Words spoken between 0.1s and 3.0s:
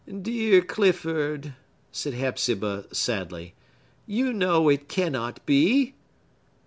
"Dear Clifford," said Hepzibah